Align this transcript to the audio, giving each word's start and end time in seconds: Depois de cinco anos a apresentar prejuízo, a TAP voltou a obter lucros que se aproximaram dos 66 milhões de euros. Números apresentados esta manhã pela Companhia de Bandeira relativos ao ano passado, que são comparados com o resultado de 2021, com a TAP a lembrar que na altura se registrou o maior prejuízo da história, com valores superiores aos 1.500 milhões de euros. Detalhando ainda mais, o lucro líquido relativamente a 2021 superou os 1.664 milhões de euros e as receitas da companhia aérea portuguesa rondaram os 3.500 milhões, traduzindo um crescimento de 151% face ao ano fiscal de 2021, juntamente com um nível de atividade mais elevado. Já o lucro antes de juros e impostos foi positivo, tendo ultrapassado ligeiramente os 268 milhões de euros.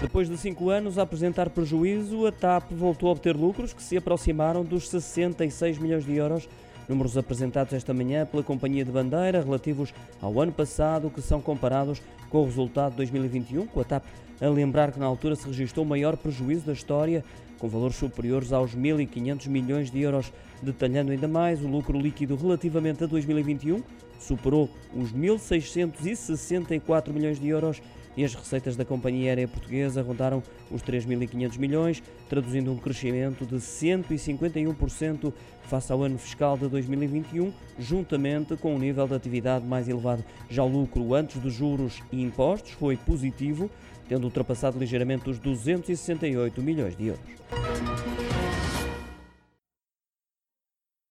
Depois 0.00 0.30
de 0.30 0.38
cinco 0.38 0.70
anos 0.70 0.96
a 0.96 1.02
apresentar 1.02 1.50
prejuízo, 1.50 2.26
a 2.26 2.32
TAP 2.32 2.72
voltou 2.72 3.10
a 3.10 3.12
obter 3.12 3.36
lucros 3.36 3.74
que 3.74 3.82
se 3.82 3.98
aproximaram 3.98 4.64
dos 4.64 4.88
66 4.88 5.76
milhões 5.76 6.06
de 6.06 6.16
euros. 6.16 6.48
Números 6.88 7.18
apresentados 7.18 7.74
esta 7.74 7.92
manhã 7.92 8.24
pela 8.24 8.42
Companhia 8.42 8.82
de 8.82 8.90
Bandeira 8.90 9.42
relativos 9.42 9.92
ao 10.22 10.40
ano 10.40 10.52
passado, 10.52 11.10
que 11.10 11.20
são 11.20 11.42
comparados 11.42 12.00
com 12.30 12.40
o 12.40 12.46
resultado 12.46 12.92
de 12.92 12.96
2021, 12.96 13.66
com 13.66 13.80
a 13.80 13.84
TAP 13.84 14.02
a 14.40 14.48
lembrar 14.48 14.90
que 14.90 14.98
na 14.98 15.04
altura 15.04 15.36
se 15.36 15.46
registrou 15.46 15.84
o 15.84 15.88
maior 15.88 16.16
prejuízo 16.16 16.64
da 16.64 16.72
história, 16.72 17.22
com 17.58 17.68
valores 17.68 17.96
superiores 17.96 18.54
aos 18.54 18.74
1.500 18.74 19.48
milhões 19.48 19.90
de 19.90 20.00
euros. 20.00 20.32
Detalhando 20.62 21.12
ainda 21.12 21.28
mais, 21.28 21.62
o 21.62 21.68
lucro 21.68 22.00
líquido 22.00 22.36
relativamente 22.36 23.04
a 23.04 23.06
2021 23.06 23.82
superou 24.18 24.70
os 24.94 25.12
1.664 25.12 27.12
milhões 27.12 27.38
de 27.38 27.48
euros 27.48 27.82
e 28.16 28.24
as 28.24 28.34
receitas 28.34 28.76
da 28.76 28.84
companhia 28.84 29.30
aérea 29.30 29.48
portuguesa 29.48 30.02
rondaram 30.02 30.42
os 30.70 30.82
3.500 30.82 31.58
milhões, 31.58 32.02
traduzindo 32.28 32.72
um 32.72 32.76
crescimento 32.76 33.46
de 33.46 33.56
151% 33.56 35.32
face 35.62 35.92
ao 35.92 36.02
ano 36.02 36.18
fiscal 36.18 36.58
de 36.58 36.68
2021, 36.68 37.52
juntamente 37.78 38.56
com 38.56 38.74
um 38.74 38.78
nível 38.78 39.06
de 39.06 39.14
atividade 39.14 39.64
mais 39.64 39.88
elevado. 39.88 40.24
Já 40.48 40.64
o 40.64 40.68
lucro 40.68 41.14
antes 41.14 41.40
de 41.40 41.50
juros 41.50 42.02
e 42.10 42.22
impostos 42.22 42.72
foi 42.72 42.96
positivo, 42.96 43.70
tendo 44.08 44.24
ultrapassado 44.24 44.78
ligeiramente 44.78 45.30
os 45.30 45.38
268 45.38 46.60
milhões 46.60 46.96
de 46.96 47.06
euros. 47.06 47.69